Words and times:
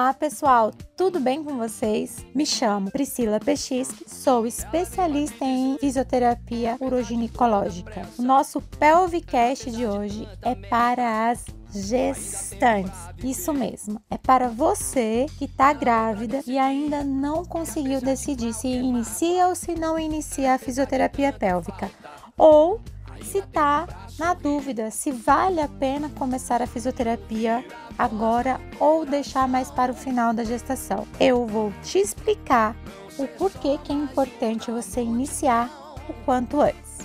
Olá, 0.00 0.14
pessoal, 0.14 0.72
tudo 0.96 1.20
bem 1.20 1.44
com 1.44 1.58
vocês? 1.58 2.24
Me 2.34 2.46
chamo 2.46 2.90
Priscila 2.90 3.38
Pechisque, 3.38 4.08
sou 4.08 4.46
especialista 4.46 5.44
em 5.44 5.76
fisioterapia 5.76 6.78
uroginicológica. 6.80 8.08
O 8.18 8.22
nosso 8.22 8.62
Pelvicast 8.62 9.70
de 9.70 9.84
hoje 9.84 10.26
é 10.40 10.54
para 10.54 11.28
as 11.28 11.44
gestantes. 11.70 12.98
Isso 13.22 13.52
mesmo, 13.52 14.00
é 14.10 14.16
para 14.16 14.48
você 14.48 15.26
que 15.38 15.44
está 15.44 15.70
grávida 15.74 16.40
e 16.46 16.58
ainda 16.58 17.04
não 17.04 17.44
conseguiu 17.44 18.00
decidir 18.00 18.54
se 18.54 18.68
inicia 18.68 19.48
ou 19.48 19.54
se 19.54 19.74
não 19.74 19.98
inicia 19.98 20.54
a 20.54 20.58
fisioterapia 20.58 21.30
pélvica. 21.30 21.90
Ou 22.38 22.80
se 23.24 23.38
está 23.38 23.86
na 24.18 24.34
dúvida 24.34 24.90
se 24.90 25.10
vale 25.10 25.60
a 25.60 25.68
pena 25.68 26.10
começar 26.10 26.60
a 26.60 26.66
fisioterapia 26.66 27.64
agora 27.98 28.60
ou 28.78 29.06
deixar 29.06 29.48
mais 29.48 29.70
para 29.70 29.92
o 29.92 29.94
final 29.94 30.34
da 30.34 30.44
gestação. 30.44 31.06
Eu 31.18 31.46
vou 31.46 31.72
te 31.82 31.98
explicar 31.98 32.76
o 33.18 33.26
porquê 33.26 33.78
que 33.82 33.92
é 33.92 33.94
importante 33.94 34.70
você 34.70 35.02
iniciar 35.02 35.70
o 36.08 36.12
quanto 36.24 36.60
antes. 36.60 36.98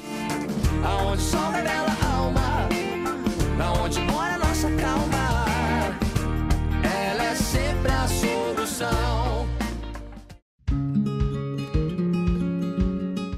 Aonde 0.84 1.22
sobra 1.22 1.62
dela 1.62 1.96
alma, 2.16 2.70
onde 3.84 4.00
mora 4.02 4.38
nossa 4.38 4.70
calma, 4.76 5.46
ela 6.84 7.24
é 7.24 7.36
sempre 7.36 7.92
a 7.92 8.08
solução. 8.08 9.48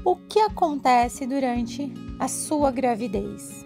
O 0.04 0.16
que 0.28 0.40
acontece 0.40 1.26
durante 1.26 2.07
a 2.18 2.28
sua 2.28 2.70
gravidez. 2.70 3.64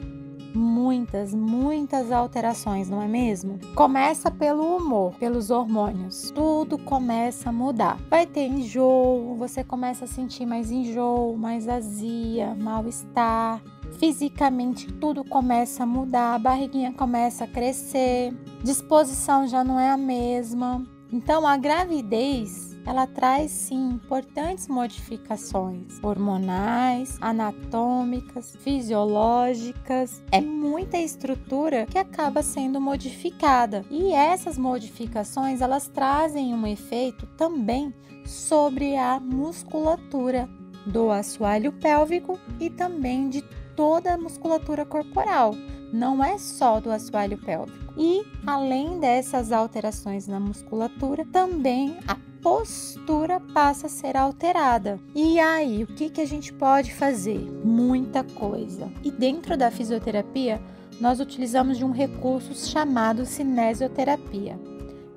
Muitas, 0.55 1.33
muitas 1.33 2.13
alterações, 2.13 2.91
não 2.91 3.03
é 3.03 3.09
mesmo? 3.09 3.59
Começa 3.75 4.31
pelo 4.31 4.77
humor, 4.77 5.15
pelos 5.15 5.51
hormônios. 5.51 6.31
Tudo 6.31 6.77
começa 6.77 7.49
a 7.49 7.53
mudar. 7.53 7.99
Vai 8.11 8.27
ter 8.27 8.49
enjoo, 8.49 9.35
você 9.37 9.65
começa 9.65 10.05
a 10.05 10.09
sentir 10.09 10.45
mais 10.45 10.71
enjoo, 10.71 11.39
mais 11.39 11.67
azia, 11.69 12.55
mal-estar. 12.55 13.63
Fisicamente 13.99 14.93
tudo 14.93 15.25
começa 15.25 15.85
a 15.85 15.87
mudar, 15.87 16.35
a 16.35 16.39
barriguinha 16.39 16.93
começa 16.93 17.45
a 17.45 17.49
crescer, 17.49 18.35
disposição 18.63 19.47
já 19.47 19.65
não 19.65 19.79
é 19.79 19.91
a 19.91 19.97
mesma. 19.97 20.85
Então 21.11 21.47
a 21.47 21.57
gravidez 21.57 22.72
ela 22.85 23.07
traz 23.07 23.51
sim 23.51 23.91
importantes 23.91 24.69
modificações 24.69 26.03
hormonais, 26.03 27.17
anatômicas, 27.21 28.57
fisiológicas. 28.57 30.23
É 30.31 30.41
muita 30.41 30.99
estrutura 30.99 31.87
que 31.87 31.99
acaba 31.99 32.43
sendo 32.43 32.81
modificada. 32.81 33.85
E 33.91 34.13
essas 34.13 34.59
modificações, 34.59 35.61
elas 35.61 35.89
trazem 35.89 36.55
um 36.55 36.67
efeito 36.67 37.27
também 37.37 37.95
sobre 38.25 38.97
a 38.97 39.19
musculatura 39.21 40.49
do 40.87 41.11
assoalho 41.11 41.73
pélvico 41.73 42.39
e 42.59 42.69
também 42.69 43.29
de 43.29 43.43
toda 43.77 44.15
a 44.15 44.19
musculatura 44.19 44.85
corporal, 44.85 45.55
não 45.93 46.23
é 46.23 46.39
só 46.39 46.81
do 46.81 46.91
assoalho 46.91 47.39
pélvico. 47.39 47.95
E 47.97 48.25
além 48.47 48.99
dessas 48.99 49.53
alterações 49.53 50.27
na 50.27 50.41
musculatura, 50.41 51.27
também 51.27 51.97
a 52.07 52.17
postura 52.43 53.39
passa 53.55 53.87
a 53.87 53.91
ser 53.91 54.17
alterada. 54.17 54.99
E 55.15 55.39
aí, 55.39 55.85
o 55.85 55.87
que, 55.87 56.11
que 56.11 56.21
a 56.21 56.27
gente 56.27 56.53
pode 56.53 56.93
fazer? 56.93 57.39
Muita 57.65 58.25
coisa. 58.25 58.93
E 59.05 59.13
dentro 59.13 59.57
da 59.57 59.71
fisioterapia, 59.71 60.61
nós 61.01 61.21
utilizamos 61.21 61.79
de 61.79 61.85
um 61.85 61.93
recurso 61.93 62.53
chamado 62.69 63.25
cinesioterapia, 63.25 64.59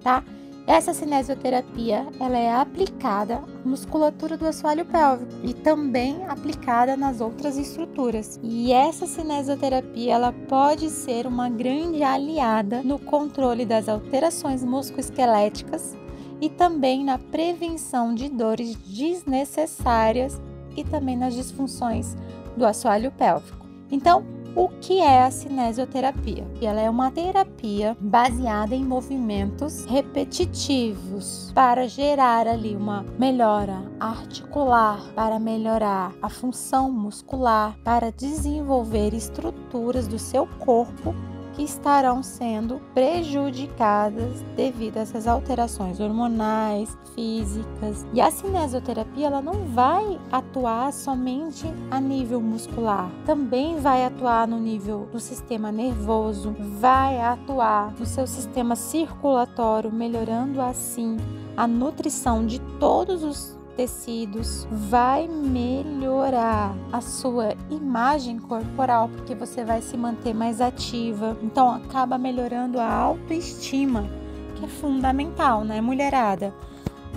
tá? 0.01 0.23
Essa 0.67 0.95
cinesioterapia 0.95 2.07
ela 2.19 2.37
é 2.37 2.51
aplicada 2.51 3.35
à 3.35 3.67
musculatura 3.67 4.35
do 4.35 4.47
assoalho 4.47 4.83
pélvico 4.83 5.31
e 5.43 5.53
também 5.53 6.25
aplicada 6.27 6.97
nas 6.97 7.21
outras 7.21 7.55
estruturas. 7.55 8.39
E 8.41 8.73
essa 8.73 9.05
cinesioterapia 9.05 10.13
ela 10.13 10.33
pode 10.47 10.89
ser 10.89 11.27
uma 11.27 11.49
grande 11.49 12.01
aliada 12.01 12.81
no 12.81 12.97
controle 12.97 13.63
das 13.63 13.87
alterações 13.87 14.63
musculoesqueléticas 14.63 15.95
e 16.41 16.49
também 16.49 17.03
na 17.03 17.17
prevenção 17.17 18.13
de 18.13 18.29
dores 18.29 18.75
desnecessárias 18.75 20.41
e 20.75 20.83
também 20.83 21.15
nas 21.15 21.33
disfunções 21.33 22.15
do 22.55 22.65
assoalho 22.65 23.11
pélvico. 23.11 23.65
Então, 23.91 24.25
o 24.55 24.69
que 24.69 25.01
é 25.01 25.23
a 25.23 25.31
cinesioterapia? 25.31 26.47
Ela 26.61 26.79
é 26.79 26.89
uma 26.89 27.11
terapia 27.11 27.97
baseada 27.99 28.73
em 28.73 28.85
movimentos 28.85 29.83
repetitivos 29.83 31.51
para 31.53 31.89
gerar 31.89 32.47
ali 32.47 32.73
uma 32.73 33.05
melhora 33.19 33.83
articular, 33.99 35.11
para 35.13 35.39
melhorar 35.39 36.13
a 36.21 36.29
função 36.29 36.89
muscular, 36.89 37.77
para 37.83 38.13
desenvolver 38.13 39.13
estruturas 39.13 40.07
do 40.07 40.17
seu 40.17 40.47
corpo 40.59 41.13
que 41.55 41.63
estarão 41.63 42.21
sendo 42.21 42.81
prejudicadas 42.93 44.41
devido 44.55 44.97
a 44.97 45.01
essas 45.01 45.27
alterações 45.27 45.99
hormonais, 45.99 46.95
físicas. 47.15 48.05
E 48.13 48.19
a 48.19 48.29
cinesioterapia 48.29 49.27
ela 49.27 49.41
não 49.41 49.65
vai 49.69 50.19
atuar 50.31 50.91
somente 50.91 51.65
a 51.89 51.99
nível 51.99 52.41
muscular, 52.41 53.09
também 53.25 53.79
vai 53.79 54.05
atuar 54.05 54.47
no 54.47 54.59
nível 54.59 55.07
do 55.11 55.19
sistema 55.19 55.71
nervoso, 55.71 56.55
vai 56.79 57.19
atuar 57.21 57.93
no 57.97 58.05
seu 58.05 58.27
sistema 58.27 58.75
circulatório, 58.75 59.91
melhorando 59.91 60.61
assim 60.61 61.17
a 61.55 61.65
nutrição 61.65 62.45
de 62.45 62.59
todos 62.79 63.23
os 63.23 63.54
tecidos, 63.75 64.67
vai 64.71 65.27
melhorar 65.27 66.75
a 66.91 67.01
sua 67.01 67.55
imagem 67.69 68.39
corporal, 68.39 69.09
porque 69.09 69.35
você 69.35 69.63
vai 69.63 69.81
se 69.81 69.97
manter 69.97 70.33
mais 70.33 70.61
ativa. 70.61 71.37
Então, 71.41 71.69
acaba 71.73 72.17
melhorando 72.17 72.79
a 72.79 72.91
autoestima, 72.91 74.09
que 74.55 74.65
é 74.65 74.67
fundamental, 74.67 75.63
né, 75.63 75.81
mulherada? 75.81 76.53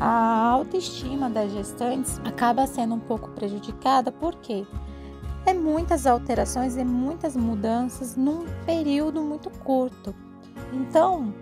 A 0.00 0.46
autoestima 0.48 1.28
das 1.28 1.50
gestantes 1.52 2.20
acaba 2.24 2.66
sendo 2.66 2.94
um 2.94 3.00
pouco 3.00 3.30
prejudicada, 3.30 4.12
porque 4.12 4.64
é 5.44 5.52
muitas 5.52 6.06
alterações 6.06 6.76
e 6.76 6.84
muitas 6.84 7.34
mudanças 7.34 8.16
num 8.16 8.44
período 8.64 9.22
muito 9.22 9.50
curto. 9.50 10.14
Então, 10.72 11.32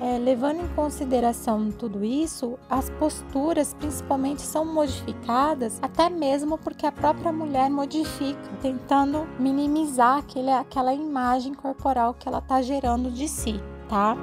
é, 0.00 0.18
levando 0.18 0.60
em 0.60 0.68
consideração 0.68 1.70
tudo 1.70 2.02
isso, 2.02 2.58
as 2.70 2.88
posturas 2.90 3.74
principalmente 3.74 4.40
são 4.40 4.64
modificadas, 4.64 5.78
até 5.82 6.08
mesmo 6.08 6.56
porque 6.56 6.86
a 6.86 6.92
própria 6.92 7.30
mulher 7.30 7.68
modifica, 7.68 8.40
tentando 8.62 9.26
minimizar 9.38 10.18
aquele, 10.18 10.50
aquela 10.50 10.94
imagem 10.94 11.52
corporal 11.52 12.14
que 12.14 12.26
ela 12.26 12.38
está 12.38 12.62
gerando 12.62 13.10
de 13.10 13.28
si, 13.28 13.60
tá? 13.88 14.16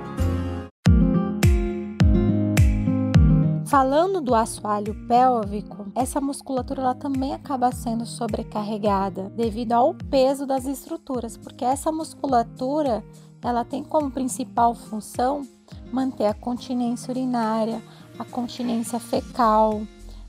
Falando 3.68 4.22
do 4.22 4.34
assoalho 4.34 4.96
pélvico, 5.10 5.92
essa 5.94 6.22
musculatura 6.22 6.82
ela 6.82 6.96
também 6.96 7.34
acaba 7.34 7.70
sendo 7.72 8.06
sobrecarregada 8.06 9.30
devido 9.36 9.74
ao 9.74 9.94
peso 9.94 10.48
das 10.48 10.66
estruturas, 10.66 11.36
porque 11.36 11.66
essa 11.66 11.92
musculatura 11.92 13.04
ela 13.48 13.64
tem 13.64 13.82
como 13.82 14.12
principal 14.12 14.76
função 14.76 15.48
manter 15.92 16.26
a 16.26 16.34
continência 16.34 17.12
urinária, 17.12 17.82
a 18.20 18.26
continência 18.26 19.00
fecal, 19.00 19.82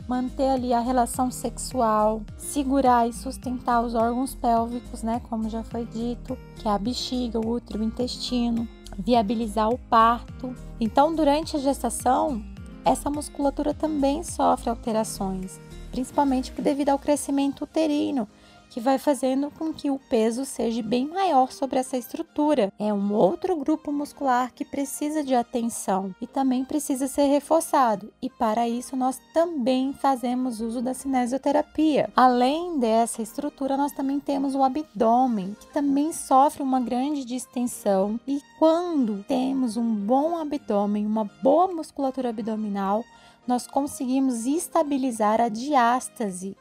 manter 0.07 0.49
ali 0.49 0.73
a 0.73 0.79
relação 0.79 1.29
sexual, 1.31 2.23
segurar 2.37 3.09
e 3.09 3.13
sustentar 3.13 3.83
os 3.83 3.95
órgãos 3.95 4.37
pélvicos, 4.37 5.03
né, 5.03 5.21
como 5.29 5.51
já 5.51 5.65
foi 5.65 5.85
dito, 5.85 6.39
que 6.57 6.69
é 6.69 6.71
a 6.71 6.79
bexiga, 6.79 7.41
o 7.41 7.49
útero, 7.49 7.81
o 7.81 7.85
intestino, 7.85 8.69
viabilizar 8.97 9.69
o 9.69 9.79
parto. 9.79 10.55
Então, 10.81 11.13
durante 11.13 11.57
a 11.57 11.61
gestação, 11.61 12.43
essa 12.85 13.11
musculatura 13.11 13.75
também 13.75 14.23
sofre 14.23 14.71
alterações, 14.71 15.61
principalmente 15.91 16.53
devido 16.53 16.91
ao 16.91 16.99
crescimento 16.99 17.65
uterino, 17.65 18.29
que 18.69 18.81
vai 18.81 18.99
fazendo 18.99 19.51
com 19.51 19.73
que 19.73 19.91
o 19.91 19.99
peso 19.99 20.45
seja 20.45 20.83
bem 20.83 21.07
maior 21.07 21.53
sobre 21.53 21.79
essa 21.79 21.97
estrutura. 21.97 22.73
É 22.79 22.93
um 22.93 23.13
outro 23.13 23.57
grupo 23.57 23.93
muscular 23.93 24.53
que 24.53 24.65
precisa 24.65 25.23
de 25.23 25.35
atenção 25.35 26.15
e 26.21 26.27
também 26.27 26.65
precisa 26.65 27.07
ser 27.07 27.25
reforçado, 27.27 28.13
e 28.21 28.29
para 28.29 28.69
isso 28.69 28.97
nós 28.97 29.19
também 29.33 29.93
fazemos 29.93 30.61
uso 30.61 30.83
da 30.83 30.95
cinesioterapia. 30.95 32.11
Além 32.15 32.79
dessa 32.79 33.23
estrutura, 33.23 33.77
nós 33.77 33.93
também 33.93 34.21
temos 34.21 34.55
o 34.55 34.63
abdômen, 34.63 35.57
que 35.59 35.67
também 35.73 36.13
sofre 36.13 36.63
uma 36.63 36.81
grande 36.81 37.25
distensão, 37.25 38.19
e 38.27 38.41
quando 38.59 39.25
temos 39.27 39.77
um 39.77 39.95
bom 39.95 40.37
abdômen, 40.37 41.07
uma 41.07 41.25
boa 41.43 41.69
musculatura 41.69 42.31
abdominal, 42.31 43.05
nós 43.47 43.67
conseguimos 43.67 44.45
estabilizar 44.45 45.41
a 45.41 45.49
diástase 45.49 46.55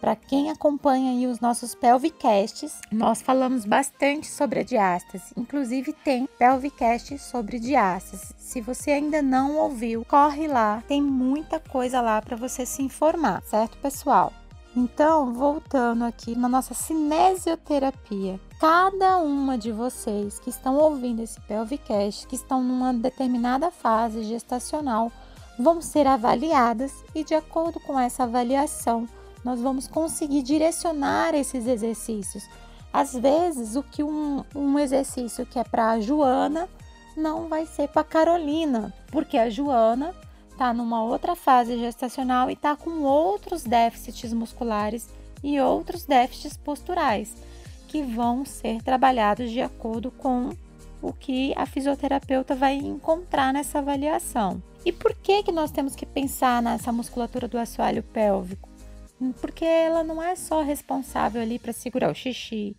Para 0.00 0.14
quem 0.14 0.50
acompanha 0.50 1.10
aí 1.10 1.26
os 1.26 1.40
nossos 1.40 1.74
pelvicasts, 1.74 2.80
nós 2.90 3.20
falamos 3.20 3.64
bastante 3.64 4.28
sobre 4.28 4.60
a 4.60 4.62
diástase. 4.62 5.32
Inclusive 5.36 5.92
tem 5.92 6.28
pelvicast 6.38 7.18
sobre 7.18 7.58
diástase. 7.58 8.34
Se 8.38 8.60
você 8.60 8.92
ainda 8.92 9.20
não 9.20 9.56
ouviu, 9.56 10.04
corre 10.04 10.46
lá, 10.46 10.82
tem 10.86 11.02
muita 11.02 11.58
coisa 11.58 12.00
lá 12.00 12.22
para 12.22 12.36
você 12.36 12.64
se 12.64 12.80
informar, 12.80 13.42
certo, 13.42 13.76
pessoal? 13.78 14.32
Então, 14.76 15.32
voltando 15.32 16.04
aqui 16.04 16.36
na 16.36 16.48
nossa 16.48 16.72
cinesioterapia, 16.74 18.38
cada 18.60 19.18
uma 19.18 19.58
de 19.58 19.72
vocês 19.72 20.38
que 20.38 20.50
estão 20.50 20.76
ouvindo 20.76 21.20
esse 21.20 21.40
pelvicast, 21.40 22.26
que 22.28 22.36
estão 22.36 22.62
numa 22.62 22.94
determinada 22.94 23.72
fase 23.72 24.22
gestacional, 24.22 25.10
vão 25.58 25.82
ser 25.82 26.06
avaliadas 26.06 26.92
e 27.14 27.24
de 27.24 27.34
acordo 27.34 27.80
com 27.80 27.98
essa 27.98 28.22
avaliação, 28.22 29.08
nós 29.44 29.60
vamos 29.60 29.86
conseguir 29.86 30.42
direcionar 30.42 31.34
esses 31.34 31.66
exercícios. 31.66 32.48
Às 32.92 33.12
vezes, 33.12 33.76
o 33.76 33.82
que 33.82 34.02
um, 34.02 34.44
um 34.54 34.78
exercício 34.78 35.46
que 35.46 35.58
é 35.58 35.64
para 35.64 35.90
a 35.90 36.00
Joana 36.00 36.68
não 37.16 37.48
vai 37.48 37.66
ser 37.66 37.88
para 37.88 38.02
a 38.02 38.04
Carolina, 38.04 38.94
porque 39.10 39.36
a 39.36 39.50
Joana 39.50 40.14
está 40.50 40.72
numa 40.72 41.02
outra 41.02 41.36
fase 41.36 41.78
gestacional 41.78 42.50
e 42.50 42.54
está 42.54 42.74
com 42.76 43.02
outros 43.02 43.62
déficits 43.62 44.32
musculares 44.32 45.08
e 45.42 45.60
outros 45.60 46.04
déficits 46.04 46.56
posturais 46.56 47.34
que 47.86 48.02
vão 48.02 48.44
ser 48.44 48.82
trabalhados 48.82 49.50
de 49.50 49.60
acordo 49.60 50.10
com 50.10 50.50
o 51.00 51.12
que 51.12 51.54
a 51.56 51.64
fisioterapeuta 51.64 52.54
vai 52.54 52.74
encontrar 52.74 53.52
nessa 53.52 53.78
avaliação. 53.78 54.62
E 54.84 54.92
por 54.92 55.14
que 55.14 55.42
que 55.42 55.52
nós 55.52 55.70
temos 55.70 55.94
que 55.94 56.04
pensar 56.04 56.62
nessa 56.62 56.92
musculatura 56.92 57.46
do 57.46 57.58
assoalho 57.58 58.02
pélvico? 58.02 58.68
Porque 59.40 59.64
ela 59.64 60.04
não 60.04 60.22
é 60.22 60.36
só 60.36 60.62
responsável 60.62 61.42
ali 61.42 61.58
para 61.58 61.72
segurar 61.72 62.10
o 62.10 62.14
xixi. 62.14 62.76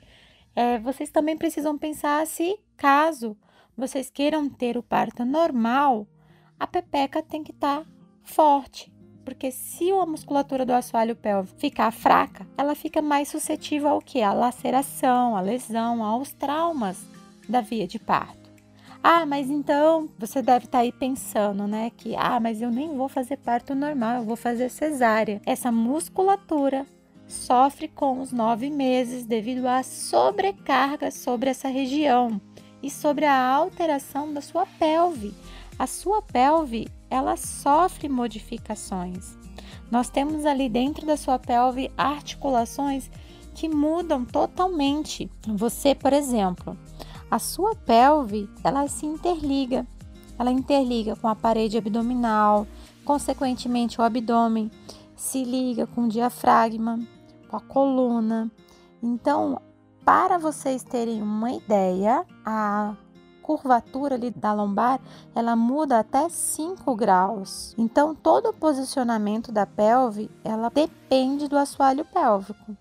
É, 0.55 0.79
vocês 0.79 1.09
também 1.09 1.37
precisam 1.37 1.77
pensar 1.77 2.25
se, 2.25 2.57
caso 2.75 3.37
vocês 3.77 4.09
queiram 4.09 4.49
ter 4.49 4.77
o 4.77 4.83
parto 4.83 5.23
normal, 5.23 6.05
a 6.59 6.67
pepeca 6.67 7.23
tem 7.23 7.43
que 7.43 7.51
estar 7.51 7.79
tá 7.79 7.85
forte, 8.23 8.91
porque 9.23 9.51
se 9.51 9.89
a 9.91 10.05
musculatura 10.05 10.65
do 10.65 10.73
assoalho 10.73 11.15
pélvico 11.15 11.57
ficar 11.57 11.91
fraca, 11.91 12.45
ela 12.57 12.75
fica 12.75 13.01
mais 13.01 13.29
suscetível 13.29 13.89
ao 13.89 14.01
que? 14.01 14.21
A 14.21 14.33
laceração, 14.33 15.35
a 15.35 15.41
lesão, 15.41 16.03
aos 16.03 16.33
traumas 16.33 16.99
da 17.47 17.61
via 17.61 17.87
de 17.87 17.97
parto. 17.97 18.38
Ah, 19.01 19.25
mas 19.25 19.49
então 19.49 20.09
você 20.19 20.41
deve 20.41 20.65
estar 20.65 20.79
tá 20.79 20.83
aí 20.83 20.91
pensando, 20.91 21.65
né, 21.65 21.89
que 21.95 22.15
ah, 22.17 22.39
mas 22.39 22.61
eu 22.61 22.69
nem 22.69 22.95
vou 22.97 23.07
fazer 23.07 23.37
parto 23.37 23.73
normal, 23.73 24.17
eu 24.17 24.23
vou 24.23 24.35
fazer 24.35 24.69
cesárea. 24.69 25.41
Essa 25.45 25.71
musculatura 25.71 26.85
sofre 27.25 27.87
com 27.87 28.19
os 28.19 28.33
nove 28.33 28.69
meses 28.69 29.25
devido 29.25 29.67
à 29.67 29.83
sobrecarga 29.83 31.11
sobre 31.11 31.49
essa 31.49 31.69
região 31.69 32.41
e 32.83 32.89
sobre 32.89 33.25
a 33.25 33.41
alteração 33.41 34.33
da 34.33 34.41
sua 34.41 34.65
pelve. 34.65 35.33
A 35.77 35.87
sua 35.87 36.21
pelve, 36.21 36.89
ela 37.09 37.37
sofre 37.37 38.09
modificações. 38.09 39.37
Nós 39.89 40.09
temos 40.09 40.45
ali 40.45 40.67
dentro 40.67 41.05
da 41.05 41.15
sua 41.15 41.39
pelve 41.39 41.89
articulações 41.97 43.09
que 43.55 43.69
mudam 43.69 44.25
totalmente. 44.25 45.29
Você, 45.47 45.95
por 45.95 46.13
exemplo, 46.13 46.77
a 47.29 47.39
sua 47.39 47.75
pelve, 47.75 48.49
ela 48.63 48.87
se 48.87 49.05
interliga. 49.05 49.85
Ela 50.37 50.51
interliga 50.51 51.15
com 51.15 51.27
a 51.27 51.35
parede 51.35 51.77
abdominal, 51.77 52.65
consequentemente 53.03 53.99
o 53.99 54.03
abdômen 54.03 54.71
se 55.15 55.43
liga 55.43 55.85
com 55.85 56.05
o 56.05 56.07
diafragma, 56.07 56.99
com 57.49 57.57
a 57.57 57.59
coluna. 57.59 58.49
Então, 59.03 59.61
para 60.05 60.37
vocês 60.37 60.81
terem 60.81 61.21
uma 61.21 61.51
ideia, 61.51 62.25
a 62.45 62.95
curvatura 63.41 64.15
ali 64.15 64.29
da 64.29 64.53
lombar, 64.53 65.01
ela 65.35 65.55
muda 65.55 65.99
até 65.99 66.29
5 66.29 66.95
graus. 66.95 67.73
Então, 67.77 68.15
todo 68.15 68.49
o 68.49 68.53
posicionamento 68.53 69.51
da 69.51 69.65
pelve, 69.65 70.31
ela 70.43 70.69
depende 70.69 71.47
do 71.47 71.57
assoalho 71.57 72.05
pélvico. 72.05 72.77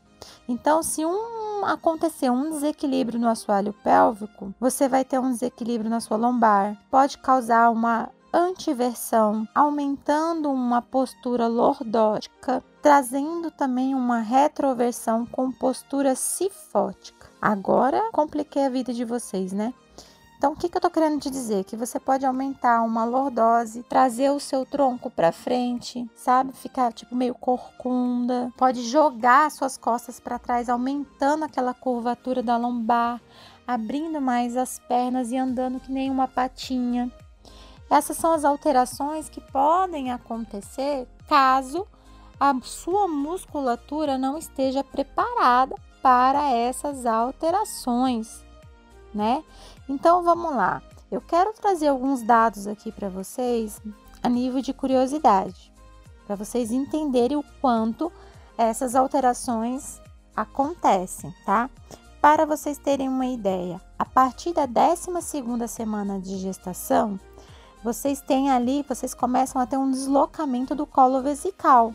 Então, 0.48 0.82
se 0.82 1.04
um 1.04 1.64
acontecer 1.64 2.30
um 2.30 2.50
desequilíbrio 2.50 3.18
no 3.18 3.28
assoalho 3.28 3.72
pélvico, 3.72 4.54
você 4.60 4.88
vai 4.88 5.04
ter 5.04 5.18
um 5.18 5.30
desequilíbrio 5.30 5.90
na 5.90 6.00
sua 6.00 6.16
lombar, 6.16 6.76
pode 6.90 7.18
causar 7.18 7.70
uma 7.70 8.10
antiversão, 8.32 9.48
aumentando 9.54 10.50
uma 10.50 10.82
postura 10.82 11.46
lordótica, 11.46 12.62
trazendo 12.82 13.50
também 13.50 13.94
uma 13.94 14.20
retroversão 14.20 15.26
com 15.26 15.50
postura 15.50 16.14
sifótica. 16.14 17.28
Agora 17.40 18.10
compliquei 18.12 18.66
a 18.66 18.70
vida 18.70 18.92
de 18.92 19.04
vocês, 19.04 19.52
né? 19.52 19.72
Então, 20.38 20.52
o 20.52 20.56
que, 20.56 20.68
que 20.68 20.76
eu 20.76 20.78
estou 20.78 20.90
querendo 20.90 21.20
te 21.20 21.28
dizer? 21.28 21.64
Que 21.64 21.76
você 21.76 21.98
pode 21.98 22.24
aumentar 22.24 22.82
uma 22.82 23.04
lordose, 23.04 23.82
trazer 23.82 24.30
o 24.30 24.38
seu 24.38 24.64
tronco 24.64 25.10
para 25.10 25.32
frente, 25.32 26.08
sabe? 26.14 26.52
Ficar 26.52 26.92
tipo 26.92 27.12
meio 27.16 27.34
corcunda. 27.34 28.52
Pode 28.56 28.84
jogar 28.84 29.50
suas 29.50 29.76
costas 29.76 30.20
para 30.20 30.38
trás, 30.38 30.68
aumentando 30.68 31.44
aquela 31.44 31.74
curvatura 31.74 32.40
da 32.40 32.56
lombar, 32.56 33.20
abrindo 33.66 34.20
mais 34.20 34.56
as 34.56 34.78
pernas 34.78 35.32
e 35.32 35.36
andando 35.36 35.80
que 35.80 35.90
nem 35.90 36.08
uma 36.08 36.28
patinha. 36.28 37.10
Essas 37.90 38.16
são 38.16 38.32
as 38.32 38.44
alterações 38.44 39.28
que 39.28 39.40
podem 39.40 40.12
acontecer 40.12 41.08
caso 41.28 41.84
a 42.38 42.54
sua 42.62 43.08
musculatura 43.08 44.16
não 44.16 44.38
esteja 44.38 44.84
preparada 44.84 45.74
para 46.00 46.52
essas 46.52 47.04
alterações, 47.04 48.44
né? 49.14 49.42
Então 49.88 50.22
vamos 50.22 50.54
lá. 50.54 50.82
Eu 51.10 51.20
quero 51.20 51.52
trazer 51.54 51.88
alguns 51.88 52.22
dados 52.22 52.66
aqui 52.66 52.92
para 52.92 53.08
vocês 53.08 53.80
a 54.22 54.28
nível 54.28 54.60
de 54.60 54.72
curiosidade, 54.72 55.72
para 56.26 56.36
vocês 56.36 56.70
entenderem 56.70 57.36
o 57.36 57.44
quanto 57.60 58.12
essas 58.56 58.94
alterações 58.94 60.00
acontecem, 60.36 61.34
tá? 61.46 61.70
Para 62.20 62.44
vocês 62.44 62.78
terem 62.78 63.08
uma 63.08 63.26
ideia, 63.26 63.80
a 63.98 64.04
partir 64.04 64.52
da 64.52 64.66
12 64.66 65.22
segunda 65.22 65.68
semana 65.68 66.20
de 66.20 66.36
gestação, 66.38 67.18
vocês 67.82 68.20
têm 68.20 68.50
ali, 68.50 68.84
vocês 68.88 69.14
começam 69.14 69.62
a 69.62 69.66
ter 69.66 69.76
um 69.76 69.90
deslocamento 69.90 70.74
do 70.74 70.84
colo 70.84 71.22
vesical. 71.22 71.94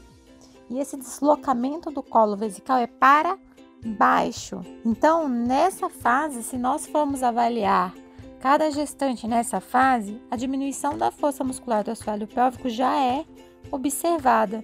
E 0.69 0.80
esse 0.80 0.95
deslocamento 0.95 1.92
do 1.92 2.01
colo 2.01 2.38
vesical 2.38 2.77
é 2.77 2.88
para 2.88 3.38
baixo. 3.83 4.62
Então, 4.85 5.27
nessa 5.27 5.89
fase, 5.89 6.44
se 6.44 6.57
nós 6.57 6.88
formos 6.88 7.21
avaliar 7.21 7.93
cada 8.39 8.69
gestante 8.72 9.27
nessa 9.27 9.60
fase, 9.60 10.22
a 10.29 10.36
diminuição 10.36 10.98
da 10.98 11.12
força 11.12 11.43
muscular 11.43 11.84
do 11.84 11.91
assoalho 11.91 12.27
pélvico 12.27 12.69
já 12.69 13.00
é 13.00 13.25
observada 13.72 14.63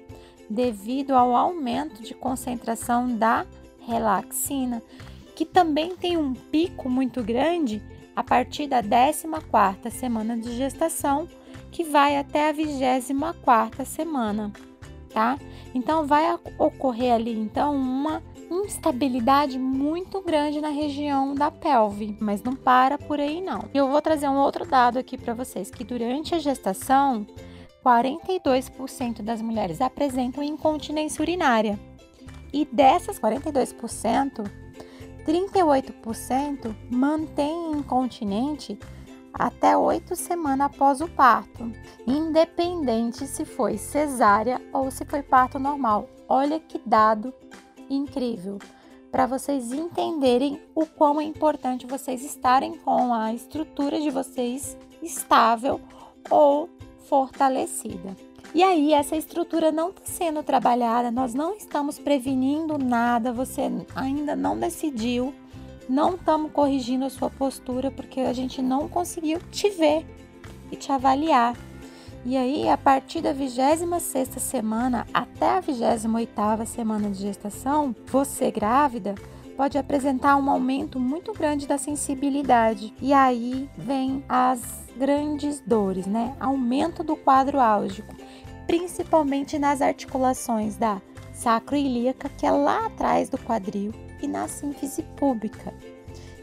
devido 0.50 1.12
ao 1.12 1.36
aumento 1.36 2.02
de 2.02 2.14
concentração 2.14 3.08
da 3.16 3.46
relaxina, 3.80 4.82
que 5.36 5.46
também 5.46 5.96
tem 5.96 6.18
um 6.18 6.34
pico 6.34 6.90
muito 6.90 7.24
grande 7.24 7.82
a 8.16 8.24
partir 8.24 8.68
da 8.68 8.84
14ª 8.84 9.90
semana 9.90 10.38
de 10.38 10.58
gestação, 10.58 11.28
que 11.72 11.84
vai 11.84 12.18
até 12.18 12.50
a 12.50 12.54
24ª 12.54 13.86
semana, 13.86 14.52
tá? 15.14 15.38
Então 15.74 16.06
vai 16.06 16.38
ocorrer 16.58 17.14
ali 17.14 17.38
então 17.38 17.76
uma 17.76 18.22
instabilidade 18.50 19.60
muito 19.60 20.22
grande 20.22 20.60
na 20.60 20.70
região 20.70 21.36
da 21.36 21.52
pelve, 21.52 22.18
mas 22.20 22.42
não 22.42 22.56
para 22.56 22.98
por 22.98 23.20
aí 23.20 23.42
não. 23.42 23.66
Eu 23.74 23.88
vou 23.88 24.02
trazer 24.02 24.28
um 24.28 24.38
outro 24.38 24.66
dado 24.66 24.98
aqui 24.98 25.18
para 25.18 25.34
vocês 25.34 25.70
que 25.70 25.84
durante 25.84 26.34
a 26.34 26.40
gestação, 26.40 27.26
42% 27.86 29.22
das 29.22 29.42
mulheres 29.42 29.82
apresentam 29.82 30.44
incontinência 30.44 31.22
urinária. 31.22 31.80
E 32.52 32.66
dessas 32.66 33.20
42%, 33.20 34.50
38% 35.26 36.76
mantém 36.90 37.72
incontinente 37.74 38.78
até 39.34 39.78
oito 39.78 40.16
semanas 40.16 40.68
após 40.68 41.02
o 41.02 41.08
parto, 41.08 41.72
independente 42.06 43.26
se 43.28 43.46
foi 43.46 43.78
cesárea 43.78 44.62
ou 44.74 44.92
se 44.92 45.06
foi 45.06 45.22
parto 45.22 45.60
normal. 45.60 46.10
Olha 46.28 46.60
que 46.60 46.82
dado 46.86 47.34
incrível 47.90 48.60
para 49.12 49.26
vocês 49.26 49.72
entenderem 49.74 50.62
o 50.76 50.86
quão 50.86 51.20
é 51.20 51.24
importante 51.24 51.88
vocês 51.88 52.24
estarem 52.24 52.78
com 52.78 53.14
a 53.14 53.34
estrutura 53.34 54.00
de 54.00 54.10
vocês 54.10 54.78
estável 55.02 55.82
ou 56.30 56.70
fortalecida. 57.08 58.16
E 58.54 58.64
aí, 58.64 58.94
essa 58.94 59.16
estrutura 59.16 59.72
não 59.72 59.90
está 59.90 60.02
sendo 60.06 60.42
trabalhada, 60.42 61.12
nós 61.12 61.36
não 61.36 61.56
estamos 61.56 62.00
prevenindo 62.00 62.78
nada, 62.80 63.32
você 63.32 63.70
ainda 63.96 64.36
não 64.36 64.58
decidiu, 64.58 65.34
não 65.90 66.14
estamos 66.16 66.52
corrigindo 66.52 67.04
a 67.04 67.10
sua 67.10 67.30
postura 67.30 67.90
porque 67.90 68.22
a 68.22 68.32
gente 68.32 68.62
não 68.62 68.88
conseguiu 68.88 69.40
te 69.52 69.70
ver 69.72 70.06
e 70.72 70.76
te 70.76 70.92
avaliar. 70.92 71.58
E 72.26 72.38
aí, 72.38 72.70
a 72.70 72.78
partir 72.78 73.22
da 73.22 73.34
26 73.34 74.30
semana 74.38 75.08
até 75.14 75.58
a 75.58 75.60
28 75.60 76.66
semana 76.66 77.10
de 77.10 77.20
gestação, 77.20 77.96
você 78.06 78.52
grávida 78.52 79.16
pode 79.58 79.78
apresentar 79.78 80.38
um 80.38 80.50
aumento 80.50 81.00
muito 81.00 81.34
grande 81.34 81.68
da 81.68 81.78
sensibilidade. 81.78 82.94
E 83.02 83.12
aí 83.12 83.70
vem 83.78 84.24
as 84.30 84.62
grandes 84.96 85.60
dores, 85.60 86.06
né? 86.06 86.36
Aumento 86.40 87.04
do 87.04 87.16
quadro 87.16 87.60
álgico, 87.60 88.16
principalmente 88.68 89.58
nas 89.58 89.82
articulações 89.82 90.76
da 90.76 91.02
sacroilíaca, 91.34 92.30
que 92.30 92.46
é 92.46 92.52
lá 92.52 92.86
atrás 92.86 93.30
do 93.30 93.38
quadril, 93.38 93.94
e 94.22 94.28
na 94.28 94.48
sínfise 94.48 95.04
púbica. 95.16 95.74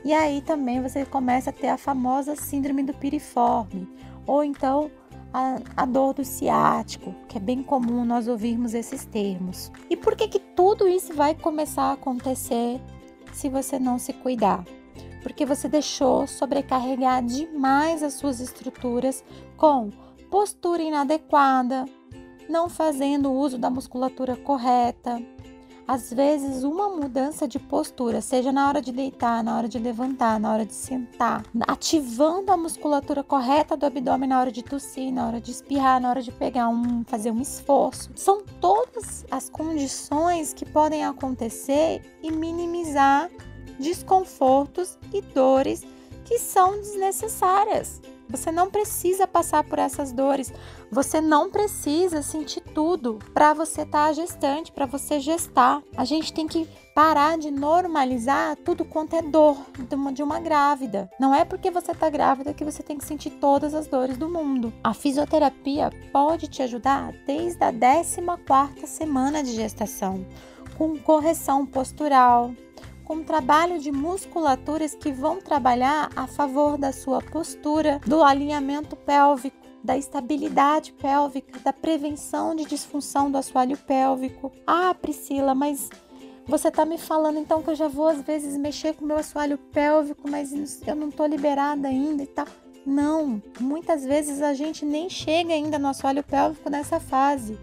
E 0.05 0.13
aí 0.13 0.41
também 0.41 0.81
você 0.81 1.05
começa 1.05 1.51
a 1.51 1.53
ter 1.53 1.69
a 1.69 1.77
famosa 1.77 2.37
síndrome 2.37 2.83
do 2.83 2.95
piriforme, 2.95 3.89
ou 4.27 4.45
então 4.45 4.91
a, 5.33 5.59
a, 5.77 5.85
dor 5.85 6.15
do 6.15 6.25
ciático, 6.25 7.15
que 7.29 7.37
é 7.37 7.41
bem 7.41 7.63
comum 7.63 8.05
nós 8.05 8.29
ouvirmos 8.29 8.73
esses 8.73 9.05
termos. 9.05 9.71
E 9.91 9.97
por 9.97 10.17
que 10.17 10.29
que 10.29 10.39
tudo 10.39 10.87
isso 10.87 11.13
vai 11.13 11.35
começar 11.35 11.85
a 11.85 11.93
acontecer 11.93 12.81
se 13.33 13.49
você 13.49 13.79
não 13.79 13.99
se 13.99 14.13
cuidar? 14.13 14.65
Porque 15.23 15.45
você 15.45 15.69
deixou 15.69 16.27
sobrecarregar 16.27 17.25
demais 17.25 18.03
as 18.03 18.15
suas 18.15 18.39
estruturas 18.41 19.25
com 19.57 19.91
postura 20.31 20.83
inadequada, 20.83 21.85
não 22.49 22.69
fazendo 22.69 23.33
uso 23.33 23.59
da 23.59 23.69
musculatura 23.69 24.37
correta, 24.37 25.21
às 25.87 26.13
vezes, 26.13 26.65
uma 26.65 26.89
mudança 26.89 27.47
de 27.47 27.59
postura, 27.59 28.21
seja 28.21 28.51
na 28.51 28.69
hora 28.69 28.83
de 28.83 28.91
deitar, 28.91 29.43
na 29.45 29.57
hora 29.57 29.69
de 29.69 29.79
levantar, 29.79 30.41
na 30.41 30.53
hora 30.53 30.67
de 30.67 30.75
sentar, 30.75 31.45
ativando 31.67 32.51
a 32.51 32.57
musculatura 32.57 33.23
correta 33.23 33.77
do 33.77 33.87
abdômen 33.87 34.29
na 34.29 34.41
hora 34.41 34.51
de 34.51 34.63
tossir, 34.63 35.13
na 35.13 35.27
hora 35.27 35.41
de 35.41 35.51
espirrar, 35.51 36.01
na 36.01 36.11
hora 36.11 36.23
de 36.23 36.33
pegar 36.33 36.69
um, 36.69 37.05
fazer 37.05 37.31
um 37.31 37.41
esforço. 37.41 38.11
São 38.17 38.43
todas 38.61 39.25
as 39.31 39.49
condições 39.49 40.53
que 40.53 40.65
podem 40.65 41.05
acontecer 41.05 42.03
e 42.23 42.33
minimizar 42.33 43.31
desconfortos 43.79 44.99
e 45.13 45.21
dores 45.21 45.85
que 46.25 46.39
são 46.39 46.73
desnecessárias. 46.73 48.01
Você 48.29 48.51
não 48.51 48.71
precisa 48.71 49.27
passar 49.27 49.65
por 49.65 49.79
essas 49.79 50.13
dores. 50.13 50.53
Você 50.91 51.21
não 51.21 51.51
precisa 51.51 52.23
sentir 52.23 52.61
tudo 52.61 53.19
para 53.33 53.55
você 53.55 53.83
estar 53.83 54.07
tá 54.07 54.13
gestante, 54.13 54.73
para 54.73 54.87
você 54.87 55.21
gestar. 55.21 55.83
A 55.97 56.05
gente 56.05 56.33
tem 56.33 56.47
que 56.47 56.69
parar 56.95 57.37
de 57.37 57.51
normalizar 57.51 58.57
tudo 58.57 58.85
quanto 58.85 59.15
é 59.15 59.21
dor 59.23 59.59
de 60.13 60.23
uma, 60.23 60.41
grávida. 60.41 61.11
Não 61.21 61.35
é 61.35 61.45
porque 61.45 61.71
você 61.71 61.93
está 61.93 62.09
grávida 62.09 62.55
que 62.55 62.65
você 62.65 62.83
tem 62.83 62.97
que 62.97 63.05
sentir 63.05 63.31
todas 63.31 63.75
as 63.75 63.87
dores 63.87 64.17
do 64.17 64.29
mundo. 64.29 64.73
A 64.83 64.95
fisioterapia 64.95 65.91
pode 66.11 66.49
te 66.49 66.63
ajudar 66.63 67.13
desde 67.27 67.63
a 67.63 67.73
14 67.73 68.87
semana 68.87 69.43
de 69.43 69.53
gestação, 69.53 70.27
com 70.79 70.99
correção 70.99 71.67
postural, 71.67 72.53
com 73.07 73.23
trabalho 73.23 73.79
de 73.79 73.93
musculaturas 73.93 74.95
que 74.95 75.13
vão 75.13 75.41
trabalhar 75.41 76.11
a 76.17 76.27
favor 76.27 76.77
da 76.77 76.93
sua 76.93 77.23
postura, 77.23 78.01
do 78.05 78.23
alinhamento 78.23 78.97
pélvico, 78.97 79.57
da 79.83 79.97
estabilidade 79.97 80.93
pélvica, 80.93 81.61
da 81.61 81.73
prevenção 81.73 82.55
de 82.55 82.65
disfunção 82.65 83.31
do 83.31 83.39
assoalho 83.39 83.79
pélvico. 83.79 84.51
Ah, 84.67 84.93
Priscila, 84.93 85.55
mas 85.55 85.89
você 86.49 86.69
tá 86.69 86.85
me 86.85 86.99
falando 86.99 87.39
então 87.39 87.63
que 87.63 87.71
eu 87.71 87.77
já 87.77 87.87
vou 87.87 88.09
às 88.09 88.23
vezes 88.23 88.57
mexer 88.57 88.95
com 88.95 89.05
meu 89.05 89.19
assoalho 89.19 89.57
pélvico, 89.57 90.29
mas 90.29 90.53
eu 90.85 90.97
não 90.97 91.09
tô 91.11 91.25
liberada 91.27 91.87
ainda 91.87 92.25
e 92.25 92.27
tal. 92.27 92.47
Não, 92.85 93.41
muitas 93.61 94.05
vezes 94.05 94.43
a 94.43 94.53
gente 94.53 94.85
nem 94.85 95.09
chega 95.09 95.53
ainda 95.53 95.79
no 95.79 95.89
assoalho 95.89 96.25
pélvico 96.25 96.69
nessa 96.69 96.99
fase, 96.99 97.57